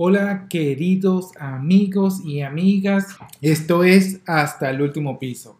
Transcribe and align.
Hola 0.00 0.46
queridos 0.48 1.32
amigos 1.40 2.24
y 2.24 2.42
amigas, 2.42 3.18
esto 3.42 3.82
es 3.82 4.20
Hasta 4.26 4.70
el 4.70 4.80
último 4.80 5.18
piso. 5.18 5.58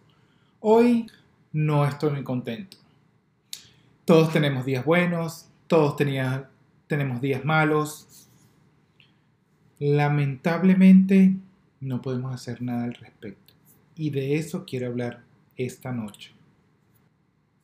Hoy 0.61 1.07
no 1.51 1.85
estoy 1.85 2.11
muy 2.11 2.23
contento. 2.23 2.77
Todos 4.05 4.31
tenemos 4.31 4.63
días 4.63 4.85
buenos, 4.85 5.49
todos 5.67 5.97
tenemos 6.87 7.19
días 7.19 7.43
malos. 7.43 8.29
Lamentablemente 9.77 11.35
no 11.81 12.01
podemos 12.01 12.33
hacer 12.33 12.61
nada 12.61 12.85
al 12.85 12.93
respecto. 12.93 13.53
Y 13.97 14.09
de 14.09 14.37
eso 14.37 14.63
quiero 14.65 14.87
hablar 14.87 15.21
esta 15.57 15.91
noche. 15.91 16.31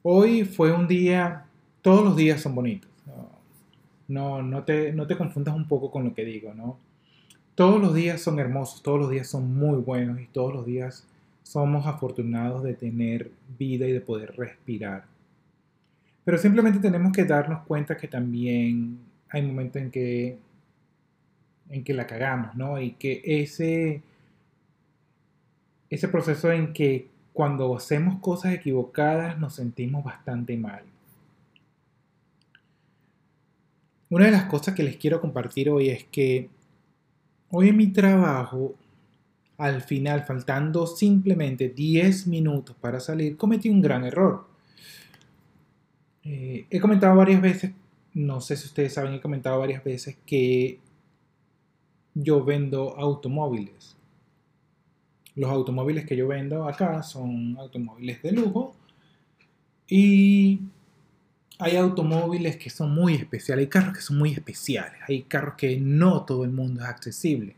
Hoy 0.02 0.44
fue 0.44 0.73
un 0.73 0.90
día, 0.90 1.46
todos 1.82 2.04
los 2.04 2.18
días 2.18 2.41
son 2.41 2.54
bonitos 2.54 2.91
no, 4.08 4.41
no, 4.41 4.64
te, 4.64 4.94
no 4.94 5.08
te 5.08 5.18
confundas 5.18 5.55
un 5.55 5.68
poco 5.68 5.91
con 5.91 6.04
lo 6.04 6.13
que 6.13 6.26
digo, 6.26 6.54
¿no? 6.54 6.77
Todos 7.55 7.82
los 7.82 7.94
días 7.94 8.22
son 8.22 8.40
hermosos, 8.40 8.84
todos 8.84 9.00
los 9.00 9.09
días 9.09 9.27
son 9.27 9.55
muy 9.55 9.77
buenos 9.77 10.20
y 10.20 10.27
todos 10.27 10.54
los 10.54 10.66
días 10.66 11.08
somos 11.44 11.86
afortunados 11.86 12.63
de 12.63 12.73
tener 12.73 13.32
vida 13.58 13.88
y 13.88 13.91
de 13.91 14.02
poder 14.02 14.36
respirar. 14.36 15.05
Pero 16.26 16.38
simplemente 16.38 16.80
tenemos 16.80 17.13
que 17.13 17.23
darnos 17.23 17.63
cuenta 17.66 17.96
que 17.96 18.08
también 18.08 18.99
hay 19.30 19.41
momentos 19.44 19.82
en 19.82 19.91
que, 19.91 20.38
en 21.70 21.84
que 21.84 21.94
la 21.94 22.08
cagamos, 22.08 22.55
¿no? 22.55 22.82
Y 22.82 22.91
que 22.91 23.22
ese, 23.24 24.02
ese 25.90 26.08
proceso 26.08 26.52
en 26.52 26.74
que 26.74 27.08
cuando 27.32 27.76
hacemos 27.76 28.20
cosas 28.20 28.54
equivocadas 28.54 29.38
nos 29.38 29.55
sentimos 29.55 30.04
bastante 30.04 30.57
mal. 30.57 30.84
Una 34.09 34.25
de 34.25 34.31
las 34.31 34.45
cosas 34.45 34.75
que 34.75 34.84
les 34.84 34.98
quiero 34.98 35.20
compartir 35.20 35.70
hoy 35.70 35.89
es 35.89 36.03
que 36.05 36.49
hoy 37.49 37.70
en 37.70 37.77
mi 37.77 37.87
trabajo, 37.87 38.75
al 39.57 39.81
final, 39.81 40.23
faltando 40.23 40.85
simplemente 40.85 41.70
10 41.70 42.27
minutos 42.27 42.76
para 42.79 42.99
salir, 42.99 43.35
cometí 43.35 43.70
un 43.70 43.81
gran 43.81 44.03
error. 44.03 44.45
Eh, 46.23 46.65
he 46.70 46.79
comentado 46.79 47.15
varias 47.15 47.41
veces, 47.41 47.71
no 48.13 48.41
sé 48.41 48.57
si 48.57 48.67
ustedes 48.67 48.93
saben, 48.93 49.13
he 49.13 49.21
comentado 49.21 49.59
varias 49.59 49.83
veces 49.83 50.17
que 50.26 50.79
yo 52.13 52.43
vendo 52.43 52.95
automóviles. 52.98 53.95
Los 55.35 55.49
automóviles 55.49 56.05
que 56.05 56.15
yo 56.15 56.27
vendo 56.27 56.67
acá 56.67 57.03
son 57.03 57.57
automóviles 57.57 58.21
de 58.21 58.31
lujo 58.31 58.76
y 59.87 60.61
hay 61.59 61.77
automóviles 61.77 62.57
que 62.57 62.70
son 62.70 62.91
muy 62.91 63.15
especiales, 63.15 63.63
hay 63.63 63.70
carros 63.70 63.95
que 63.95 64.01
son 64.01 64.17
muy 64.17 64.31
especiales, 64.31 65.00
hay 65.07 65.23
carros 65.23 65.56
que 65.56 65.79
no 65.79 66.25
todo 66.25 66.44
el 66.44 66.51
mundo 66.51 66.81
es 66.81 66.88
accesible. 66.88 67.56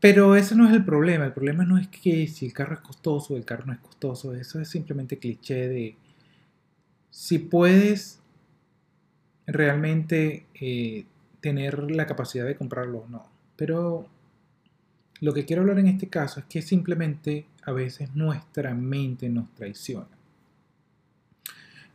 Pero 0.00 0.36
ese 0.36 0.54
no 0.54 0.68
es 0.68 0.74
el 0.74 0.84
problema, 0.84 1.24
el 1.24 1.32
problema 1.32 1.64
no 1.64 1.78
es 1.78 1.88
que 1.88 2.26
si 2.26 2.46
el 2.46 2.52
carro 2.52 2.74
es 2.74 2.80
costoso 2.80 3.34
o 3.34 3.36
el 3.36 3.44
carro 3.44 3.64
no 3.66 3.72
es 3.72 3.78
costoso, 3.78 4.34
eso 4.34 4.60
es 4.60 4.68
simplemente 4.68 5.18
cliché 5.18 5.68
de 5.68 5.96
si 7.10 7.38
puedes 7.38 8.20
realmente 9.46 10.46
eh, 10.54 11.04
tener 11.40 11.90
la 11.90 12.06
capacidad 12.06 12.44
de 12.44 12.56
comprarlo 12.56 12.98
o 12.98 13.08
no. 13.08 13.26
Pero 13.56 14.06
lo 15.20 15.32
que 15.32 15.44
quiero 15.44 15.62
hablar 15.62 15.78
en 15.78 15.88
este 15.88 16.08
caso 16.08 16.40
es 16.40 16.46
que 16.46 16.60
simplemente 16.60 17.46
a 17.62 17.72
veces 17.72 18.14
nuestra 18.14 18.74
mente 18.74 19.28
nos 19.28 19.54
traiciona. 19.54 20.13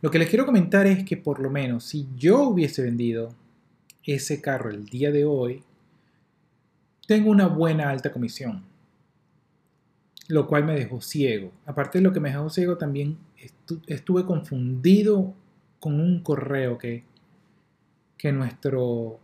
Lo 0.01 0.09
que 0.11 0.19
les 0.19 0.29
quiero 0.29 0.45
comentar 0.45 0.87
es 0.87 1.03
que 1.03 1.17
por 1.17 1.39
lo 1.39 1.49
menos 1.49 1.83
si 1.83 2.07
yo 2.15 2.43
hubiese 2.43 2.81
vendido 2.81 3.35
ese 4.03 4.41
carro 4.41 4.69
el 4.69 4.85
día 4.85 5.11
de 5.11 5.25
hoy, 5.25 5.63
tengo 7.05 7.29
una 7.31 7.47
buena 7.47 7.89
alta 7.89 8.11
comisión, 8.11 8.63
lo 10.27 10.47
cual 10.47 10.63
me 10.63 10.75
dejó 10.75 11.01
ciego. 11.01 11.51
Aparte 11.65 11.97
de 11.97 12.03
lo 12.03 12.13
que 12.13 12.19
me 12.19 12.29
dejó 12.29 12.49
ciego, 12.49 12.77
también 12.77 13.17
estuve 13.87 14.25
confundido 14.25 15.33
con 15.79 15.99
un 15.99 16.21
correo 16.21 16.77
que, 16.77 17.03
nuestro 18.31 19.19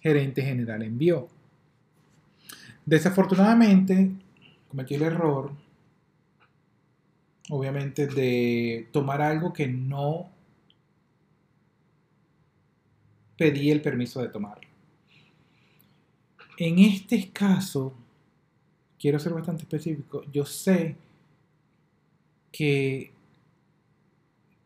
gerente 0.00 0.42
general 0.42 0.82
envió. 0.82 1.28
Desafortunadamente, 2.86 4.12
cometí 4.68 4.94
el 4.94 5.02
error 5.02 5.52
obviamente, 7.50 8.06
de 8.06 8.88
tomar 8.92 9.20
algo 9.20 9.52
que 9.52 9.66
no 9.66 10.30
pedí 13.36 13.70
el 13.70 13.82
permiso 13.82 14.20
de 14.20 14.28
tomarlo. 14.28 14.68
En 16.58 16.78
este 16.78 17.30
caso, 17.30 17.94
quiero 18.98 19.18
ser 19.18 19.32
bastante 19.32 19.62
específico, 19.62 20.24
yo 20.30 20.44
sé 20.44 20.96
que 22.52 23.12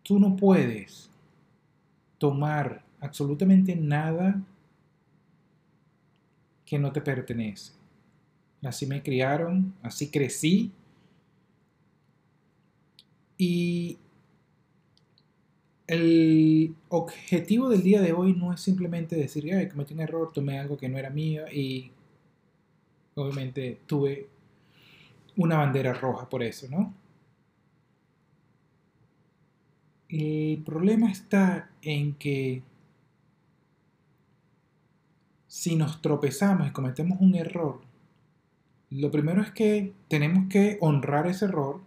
tú 0.03 0.19
no 0.19 0.37
puedes 0.37 1.09
tomar 2.19 2.85
absolutamente 3.01 3.77
nada 3.77 4.43
que 6.67 6.79
no 6.79 6.93
te 6.93 7.01
pertenece. 7.01 7.73
Así 8.63 8.87
me 8.87 9.03
criaron, 9.03 9.75
así 9.83 10.11
crecí 10.11 10.73
y 13.37 13.99
el 15.87 16.75
objetivo 16.89 17.69
del 17.69 17.83
día 17.83 18.01
de 18.01 18.13
hoy 18.13 18.35
no 18.35 18.53
es 18.53 18.61
simplemente 18.61 19.17
decir, 19.17 19.53
ay, 19.55 19.69
cometí 19.69 19.95
un 19.95 20.01
error, 20.01 20.33
tomé 20.33 20.59
algo 20.59 20.77
que 20.77 20.89
no 20.89 20.99
era 20.99 21.11
mío 21.11 21.45
y 21.53 21.91
obviamente 23.15 23.81
tuve 23.87 24.29
una 25.37 25.59
bandera 25.59 25.93
roja 25.93 26.29
por 26.29 26.43
eso, 26.43 26.69
¿no? 26.71 26.95
El 30.09 30.63
problema 30.65 31.11
está 31.11 31.71
en 31.83 32.15
que 32.15 32.63
si 35.49 35.77
nos 35.77 36.01
tropezamos 36.01 36.69
y 36.69 36.73
cometemos 36.73 37.21
un 37.21 37.35
error, 37.35 37.81
lo 38.91 39.11
primero 39.11 39.43
es 39.43 39.51
que 39.51 39.93
tenemos 40.09 40.49
que 40.49 40.79
honrar 40.81 41.27
ese 41.27 41.47
error 41.47 41.81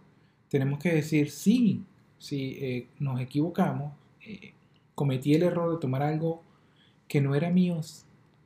tenemos 0.48 0.78
que 0.78 0.92
decir, 0.92 1.30
sí, 1.30 1.82
si 2.18 2.58
eh, 2.60 2.88
nos 2.98 3.20
equivocamos, 3.20 3.92
eh, 4.26 4.52
cometí 4.94 5.34
el 5.34 5.42
error 5.42 5.72
de 5.72 5.80
tomar 5.80 6.02
algo 6.02 6.42
que 7.06 7.20
no 7.20 7.34
era 7.34 7.50
mío, 7.50 7.80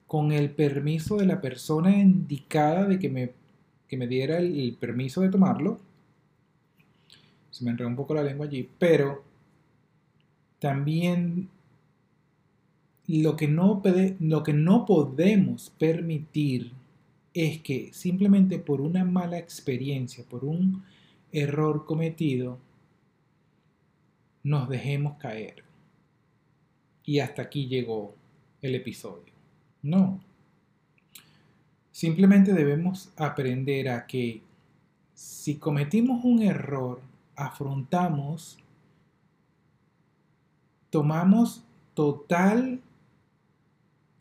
con 0.07 0.33
el 0.33 0.51
permiso 0.51 1.17
de 1.17 1.27
la 1.27 1.41
persona 1.41 1.97
indicada 1.97 2.87
de 2.87 2.99
que 2.99 3.09
me, 3.09 3.33
me 3.97 4.07
diera 4.07 4.39
el, 4.39 4.77
permiso 4.79 5.23
de 5.23 5.31
tomarlo. 5.31 5.81
Se 7.51 7.65
me 7.65 7.71
enredó 7.71 7.89
un 7.89 7.97
poco 7.97 8.15
la 8.15 8.23
lengua 8.23 8.47
allí, 8.47 8.69
pero 8.79 9.25
también 10.59 11.49
lo 13.09 13.37
que 13.37 13.49
no, 13.49 13.83
lo 14.21 14.43
que 14.43 14.53
no 14.53 14.87
podemos 14.87 15.71
permitir 15.79 16.73
es 17.35 17.61
que 17.63 17.91
simplemente 17.93 18.59
por 18.59 18.81
una 18.81 19.05
mala 19.05 19.39
experiencia, 19.39 20.25
por 20.29 20.45
un 20.45 20.85
error 21.33 21.87
cometido, 21.87 22.59
nos 24.43 24.69
dejemos 24.69 25.17
caer. 25.17 25.65
Y 27.05 27.19
hasta 27.19 27.43
aquí 27.43 27.67
llegó 27.67 28.15
el 28.61 28.75
episodio. 28.75 29.33
No. 29.83 30.21
Simplemente 31.91 32.53
debemos 32.53 33.13
aprender 33.17 33.89
a 33.89 34.07
que 34.07 34.43
si 35.15 35.57
cometimos 35.57 36.25
un 36.25 36.43
error, 36.43 37.01
afrontamos, 37.37 38.59
tomamos 40.91 41.65
total 41.95 42.81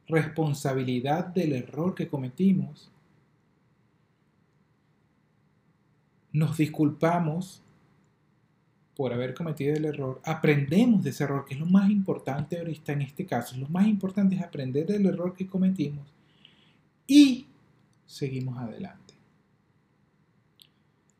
responsabilidad 0.07 1.25
del 1.27 1.53
error 1.53 1.95
que 1.95 2.07
cometimos 2.07 2.90
nos 6.33 6.57
disculpamos 6.57 7.61
por 8.95 9.13
haber 9.13 9.33
cometido 9.33 9.73
el 9.73 9.85
error, 9.85 10.21
aprendemos 10.23 11.03
de 11.03 11.09
ese 11.09 11.23
error, 11.23 11.45
que 11.45 11.53
es 11.53 11.59
lo 11.59 11.65
más 11.65 11.89
importante 11.89 12.59
ahorita 12.59 12.93
en 12.93 13.01
este 13.01 13.25
caso. 13.25 13.57
Lo 13.57 13.67
más 13.69 13.87
importante 13.87 14.35
es 14.35 14.41
aprender 14.41 14.85
del 14.85 15.05
error 15.05 15.33
que 15.33 15.47
cometimos 15.47 16.05
y 17.07 17.47
seguimos 18.05 18.57
adelante. 18.57 19.13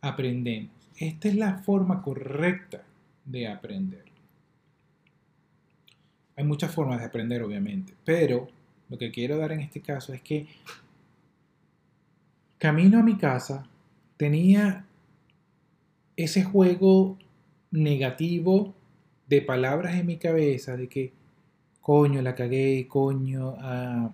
Aprendemos. 0.02 0.72
Esta 0.98 1.28
es 1.28 1.36
la 1.36 1.56
forma 1.56 2.02
correcta 2.02 2.84
de 3.25 3.48
aprender. 3.48 4.06
Hay 6.36 6.44
muchas 6.44 6.72
formas 6.74 7.00
de 7.00 7.06
aprender, 7.06 7.42
obviamente, 7.44 7.94
pero 8.04 8.48
lo 8.90 8.98
que 8.98 9.12
quiero 9.12 9.38
dar 9.38 9.52
en 9.52 9.62
este 9.62 9.81
caso 9.81 10.13
es 10.13 10.22
que 10.22 10.48
camino 12.58 13.00
a 13.00 13.04
mi 13.04 13.18
casa 13.18 13.68
tenía 14.18 14.86
ese 16.18 16.44
juego 16.44 17.18
negativo 17.72 18.74
de 19.28 19.42
palabras 19.42 19.96
en 19.96 20.06
mi 20.06 20.18
cabeza 20.18 20.75
de 20.78 20.88
que 20.88 21.13
coño 21.81 22.22
la 22.22 22.36
cagué, 22.36 22.88
coño, 22.88 23.56
ah, 23.60 24.12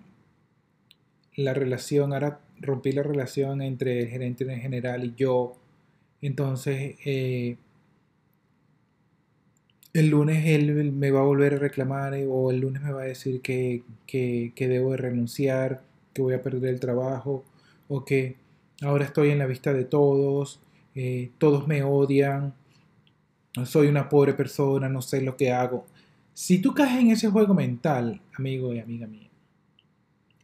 la 1.36 1.54
relación, 1.54 2.12
ahora 2.12 2.40
rompí 2.60 2.92
la 2.92 3.02
relación 3.02 3.62
entre 3.62 4.00
el 4.00 4.08
gerente 4.08 4.44
en 4.44 4.60
general 4.60 5.04
y 5.04 5.14
yo. 5.16 5.54
Entonces, 6.20 6.96
eh, 7.04 7.56
el 9.92 10.08
lunes 10.10 10.46
él 10.46 10.92
me 10.92 11.10
va 11.10 11.20
a 11.20 11.24
volver 11.24 11.54
a 11.54 11.58
reclamar 11.58 12.14
eh, 12.14 12.26
o 12.28 12.50
el 12.50 12.60
lunes 12.60 12.82
me 12.82 12.92
va 12.92 13.02
a 13.02 13.06
decir 13.06 13.40
que, 13.40 13.82
que, 14.06 14.52
debo 14.56 14.92
de 14.92 14.98
renunciar, 14.98 15.82
que 16.12 16.22
voy 16.22 16.34
a 16.34 16.42
perder 16.42 16.74
el 16.74 16.80
trabajo 16.80 17.44
o 17.88 18.04
que 18.04 18.36
ahora 18.82 19.04
estoy 19.04 19.30
en 19.30 19.38
la 19.38 19.46
vista 19.46 19.72
de 19.72 19.84
todos, 19.84 20.60
eh, 21.00 21.30
todos 21.38 21.68
me 21.68 21.84
odian, 21.84 22.52
soy 23.64 23.86
una 23.86 24.08
pobre 24.08 24.34
persona, 24.34 24.88
no 24.88 25.00
sé 25.00 25.22
lo 25.22 25.36
que 25.36 25.52
hago. 25.52 25.86
Si 26.34 26.58
tú 26.58 26.74
caes 26.74 26.98
en 26.98 27.12
ese 27.12 27.30
juego 27.30 27.54
mental, 27.54 28.20
amigo 28.36 28.74
y 28.74 28.80
amiga 28.80 29.06
mía, 29.06 29.30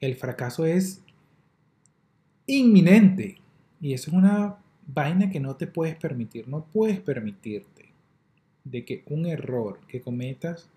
el 0.00 0.14
fracaso 0.14 0.64
es 0.64 1.02
inminente. 2.46 3.38
Y 3.80 3.94
eso 3.94 4.12
es 4.12 4.16
una 4.16 4.56
vaina 4.86 5.28
que 5.28 5.40
no 5.40 5.56
te 5.56 5.66
puedes 5.66 5.96
permitir. 5.96 6.46
No 6.46 6.64
puedes 6.66 7.00
permitirte 7.00 7.88
de 8.62 8.84
que 8.84 9.02
un 9.06 9.26
error 9.26 9.80
que 9.88 10.00
cometas 10.00 10.68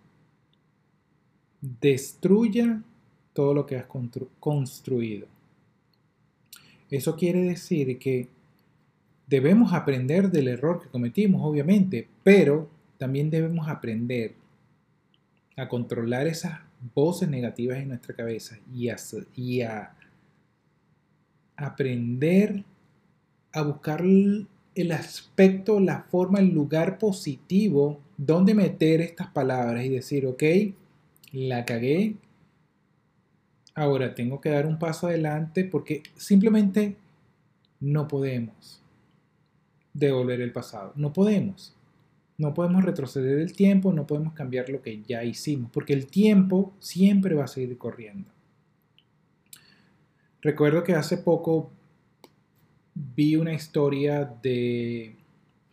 destruya 1.62 2.81
todo 3.31 3.53
lo 3.53 3.68
que 3.68 3.75
has 3.75 3.85
construido. 4.39 5.27
Eso 6.89 7.15
quiere 7.15 7.44
decir 7.44 8.00
que 8.00 8.35
debemos 9.27 9.74
aprender 9.74 10.31
del 10.31 10.47
error 10.47 10.81
que 10.81 10.89
cometimos, 10.89 11.41
obviamente, 11.44 12.07
pero 12.24 12.69
también 12.97 13.29
debemos 13.29 13.68
aprender 13.68 14.33
a 15.57 15.68
controlar 15.68 16.27
esas 16.27 16.59
voces 16.95 17.29
negativas 17.29 17.77
en 17.79 17.89
nuestra 17.89 18.15
cabeza 18.15 18.57
y 18.71 18.89
a, 19.62 19.94
aprender 21.57 22.63
a 23.51 23.62
buscar 23.63 24.03
el 24.03 24.91
aspecto, 24.91 25.79
la 25.79 26.03
forma, 26.03 26.39
el 26.39 26.53
lugar 26.53 26.97
positivo 26.97 28.00
donde 28.15 28.53
meter 28.53 29.01
estas 29.01 29.27
palabras 29.27 29.83
y 29.83 29.89
decir, 29.89 30.25
ok, 30.25 30.44
la 31.33 31.65
cagué, 31.65 32.15
ahora 33.74 34.15
tengo 34.15 34.39
que 34.39 34.50
dar 34.50 34.65
un 34.65 34.79
paso 34.79 35.07
adelante 35.07 35.63
porque 35.63 36.03
simplemente 36.15 36.95
no 37.79 38.07
podemos 38.07 38.81
devolver 39.97 40.41
el 40.41 40.51
pasado, 40.51 40.94
no 40.95 41.11
podemos. 41.11 41.73
No 42.38 42.53
podemos 42.53 42.85
retroceder 42.85 43.39
el 43.39 43.53
tiempo, 43.53 43.91
no 43.91 44.05
podemos 44.05 44.33
cambiar 44.33 44.69
lo 44.69 44.81
que 44.81 45.01
ya 45.01 45.23
hicimos, 45.23 45.71
porque 45.71 45.94
el 45.94 46.05
tiempo 46.05 46.71
siempre 46.79 47.33
va 47.33 47.45
a 47.45 47.47
seguir 47.47 47.75
corriendo. 47.79 48.29
Recuerdo 50.41 50.83
que 50.83 50.94
hace 50.94 51.17
poco 51.17 51.71
vi 52.94 53.35
una 53.35 53.53
historia 53.53 54.23
de 54.44 55.15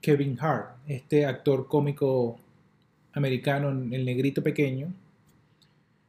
Kevin 0.00 0.38
Hart, 0.40 0.78
este 0.86 1.26
actor 1.26 1.68
cómico 1.68 2.38
americano, 3.12 3.68
el 3.68 4.04
negrito 4.04 4.42
pequeño, 4.42 4.92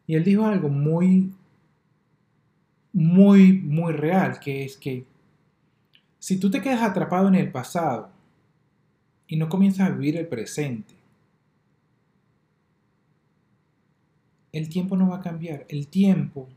y 0.07 0.15
él 0.15 0.23
dijo 0.23 0.45
algo 0.45 0.69
muy, 0.69 1.33
muy, 2.93 3.53
muy 3.53 3.91
real, 3.91 4.39
que 4.39 4.63
es 4.63 4.77
que 4.77 5.03
si 6.25 6.37
tú 6.37 6.49
te 6.49 6.59
quedas 6.59 6.81
atrapado 6.81 7.27
en 7.27 7.35
el 7.35 7.51
pasado 7.51 8.09
y 9.27 9.35
no 9.35 9.47
comienzas 9.47 9.87
a 9.87 9.91
vivir 9.91 10.17
el 10.17 10.27
presente, 10.27 10.95
el 14.51 14.67
tiempo 14.67 14.97
no 14.97 15.09
va 15.09 15.17
a 15.17 15.21
cambiar. 15.21 15.67
El 15.69 15.87
tiempo 15.87 16.49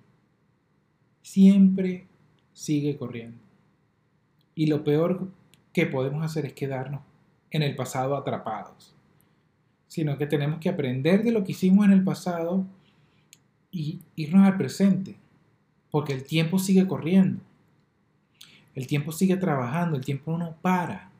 siempre 1.20 2.06
sigue 2.54 2.96
corriendo. 2.96 3.36
Y 4.54 4.68
lo 4.68 4.84
peor 4.84 5.30
que 5.74 5.84
podemos 5.84 6.24
hacer 6.24 6.46
es 6.46 6.54
quedarnos 6.54 7.02
en 7.50 7.62
el 7.62 7.76
pasado 7.76 8.16
atrapados. 8.16 8.94
Sino 9.86 10.16
que 10.16 10.26
tenemos 10.26 10.60
que 10.60 10.70
aprender 10.70 11.22
de 11.22 11.32
lo 11.32 11.44
que 11.44 11.52
hicimos 11.52 11.84
en 11.84 11.92
el 11.92 12.04
pasado 12.04 12.64
y 13.70 14.00
irnos 14.16 14.46
al 14.46 14.56
presente. 14.56 15.16
Porque 15.90 16.14
el 16.14 16.24
tiempo 16.24 16.58
sigue 16.58 16.86
corriendo. 16.86 17.42
El 18.78 18.86
tiempo 18.86 19.10
sigue 19.10 19.36
trabajando, 19.36 19.96
el 19.96 20.04
tiempo 20.04 20.38
no 20.38 20.54
para. 20.62 21.10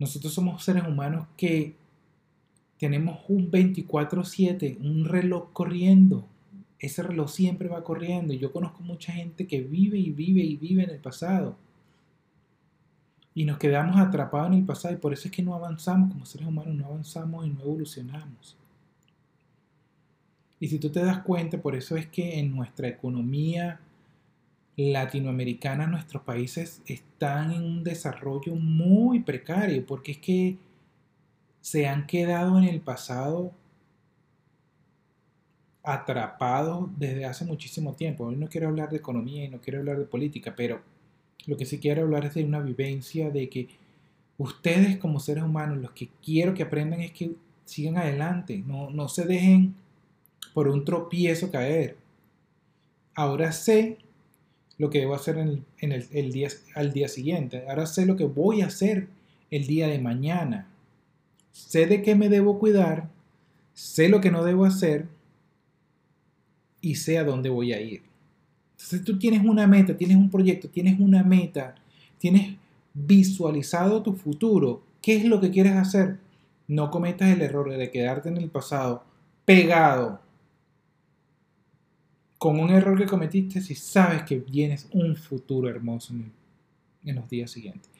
Nosotros 0.00 0.34
somos 0.34 0.64
seres 0.64 0.82
humanos 0.82 1.28
que 1.36 1.76
tenemos 2.76 3.20
un 3.28 3.52
24/7, 3.52 4.78
un 4.80 5.04
reloj 5.04 5.52
corriendo. 5.52 6.26
Ese 6.80 7.04
reloj 7.04 7.30
siempre 7.30 7.68
va 7.68 7.84
corriendo. 7.84 8.34
Yo 8.34 8.50
conozco 8.50 8.82
mucha 8.82 9.12
gente 9.12 9.46
que 9.46 9.60
vive 9.60 9.96
y 9.96 10.10
vive 10.10 10.40
y 10.40 10.56
vive 10.56 10.82
en 10.82 10.90
el 10.90 10.98
pasado. 10.98 11.56
Y 13.32 13.44
nos 13.44 13.58
quedamos 13.58 13.96
atrapados 14.00 14.48
en 14.48 14.54
el 14.54 14.64
pasado 14.64 14.94
y 14.94 14.98
por 14.98 15.12
eso 15.12 15.28
es 15.28 15.30
que 15.30 15.44
no 15.44 15.54
avanzamos 15.54 16.10
como 16.10 16.26
seres 16.26 16.48
humanos, 16.48 16.74
no 16.74 16.86
avanzamos 16.86 17.46
y 17.46 17.50
no 17.50 17.60
evolucionamos. 17.60 18.56
Y 20.58 20.66
si 20.66 20.80
tú 20.80 20.90
te 20.90 20.98
das 20.98 21.20
cuenta, 21.20 21.62
por 21.62 21.76
eso 21.76 21.94
es 21.94 22.08
que 22.08 22.40
en 22.40 22.50
nuestra 22.56 22.88
economía 22.88 23.78
latinoamericana, 24.78 25.88
nuestros 25.88 26.22
países 26.22 26.82
están 26.86 27.50
en 27.50 27.64
un 27.64 27.84
desarrollo 27.84 28.54
muy 28.54 29.18
precario, 29.20 29.84
porque 29.84 30.12
es 30.12 30.18
que 30.18 30.56
se 31.60 31.88
han 31.88 32.06
quedado 32.06 32.58
en 32.58 32.64
el 32.64 32.80
pasado 32.80 33.52
atrapados 35.82 36.88
desde 36.96 37.24
hace 37.24 37.44
muchísimo 37.44 37.94
tiempo. 37.94 38.26
Hoy 38.26 38.36
no 38.36 38.48
quiero 38.48 38.68
hablar 38.68 38.88
de 38.90 38.98
economía 38.98 39.44
y 39.44 39.48
no 39.48 39.60
quiero 39.60 39.80
hablar 39.80 39.98
de 39.98 40.04
política, 40.04 40.54
pero 40.56 40.80
lo 41.46 41.56
que 41.56 41.66
sí 41.66 41.80
quiero 41.80 42.02
hablar 42.02 42.26
es 42.26 42.34
de 42.34 42.44
una 42.44 42.60
vivencia 42.60 43.30
de 43.30 43.48
que 43.48 43.68
ustedes 44.36 44.96
como 44.98 45.18
seres 45.18 45.42
humanos, 45.42 45.78
los 45.78 45.90
que 45.90 46.08
quiero 46.24 46.54
que 46.54 46.62
aprendan 46.62 47.00
es 47.00 47.10
que 47.10 47.32
sigan 47.64 47.96
adelante, 47.96 48.62
no, 48.64 48.90
no 48.90 49.08
se 49.08 49.24
dejen 49.24 49.74
por 50.54 50.68
un 50.68 50.84
tropiezo 50.84 51.50
caer. 51.50 51.96
Ahora 53.16 53.50
sé 53.50 53.98
lo 54.78 54.90
que 54.90 55.00
debo 55.00 55.14
hacer 55.14 55.36
el, 55.38 56.32
día, 56.32 56.48
al 56.74 56.92
día 56.92 57.08
siguiente. 57.08 57.64
Ahora 57.68 57.86
sé 57.86 58.06
lo 58.06 58.16
que 58.16 58.24
voy 58.24 58.62
a 58.62 58.66
hacer 58.66 59.08
el 59.50 59.66
día 59.66 59.88
de 59.88 59.98
mañana. 59.98 60.68
Sé 61.50 61.86
de 61.86 62.02
qué 62.02 62.14
me 62.14 62.28
debo 62.28 62.58
cuidar, 62.58 63.10
sé 63.74 64.08
lo 64.08 64.20
que 64.20 64.30
no 64.30 64.44
debo 64.44 64.64
hacer 64.64 65.08
y 66.80 66.94
sé 66.94 67.18
a 67.18 67.24
dónde 67.24 67.50
voy 67.50 67.72
a 67.72 67.80
ir. 67.80 68.02
Entonces 68.72 69.02
tú 69.02 69.18
tienes 69.18 69.44
una 69.44 69.66
meta, 69.66 69.96
tienes 69.96 70.16
un 70.16 70.30
proyecto, 70.30 70.68
tienes 70.68 71.00
una 71.00 71.24
meta, 71.24 71.74
tienes 72.18 72.56
visualizado 72.94 74.02
tu 74.02 74.12
futuro. 74.12 74.82
¿Qué 75.02 75.16
es 75.16 75.24
lo 75.24 75.40
que 75.40 75.50
quieres 75.50 75.72
hacer? 75.72 76.18
No 76.68 76.90
cometas 76.90 77.30
el 77.30 77.42
error 77.42 77.76
de 77.76 77.90
quedarte 77.90 78.28
en 78.28 78.36
el 78.36 78.50
pasado 78.50 79.02
pegado 79.44 80.20
con 82.38 82.60
un 82.60 82.70
error 82.70 82.96
que 82.96 83.06
cometiste 83.06 83.60
si 83.60 83.74
sabes 83.74 84.22
que 84.22 84.38
vienes 84.38 84.88
un 84.92 85.16
futuro 85.16 85.68
hermoso 85.68 86.14
en, 86.14 86.32
los 87.14 87.28
días 87.28 87.50
siguientes. 87.50 87.90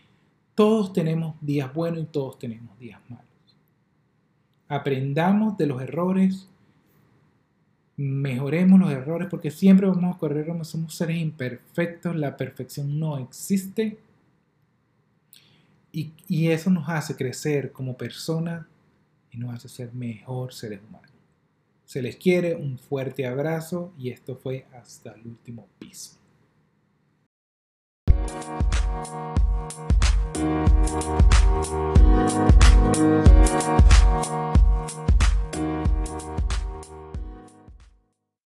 Todos 0.54 0.92
tenemos 0.92 1.34
días 1.40 1.72
buenos 1.72 2.02
y 2.02 2.06
todos 2.06 2.38
tenemos 2.38 2.78
días 2.78 3.00
malos. 3.08 3.26
Aprendamos 4.68 5.56
de 5.56 5.66
los 5.66 5.80
errores, 5.80 6.48
mejoremos 7.96 8.78
los 8.78 8.90
errores 8.90 9.28
porque 9.30 9.50
siempre 9.50 9.86
vamos 9.86 10.14
a 10.14 10.18
correr, 10.18 10.46
somos 10.64 10.94
seres 10.94 11.18
imperfectos, 11.18 12.14
la 12.14 12.36
perfección 12.36 12.98
no 13.00 13.18
existe 13.18 13.98
y, 15.90 16.12
y 16.28 16.48
eso 16.48 16.70
nos 16.70 16.88
hace 16.88 17.16
crecer 17.16 17.72
como 17.72 17.96
persona 17.96 18.68
y 19.32 19.38
nos 19.38 19.54
hace 19.54 19.68
ser 19.68 19.94
mejor 19.94 20.52
seres 20.52 20.80
humanos. 20.86 21.07
Se 21.88 22.02
les 22.02 22.16
quiere, 22.16 22.54
un 22.54 22.78
fuerte 22.78 23.26
abrazo 23.26 23.94
y 23.98 24.10
esto 24.10 24.36
fue 24.36 24.66
hasta 24.74 25.12
el 25.12 25.26
último 25.26 25.66
piso. 25.78 26.18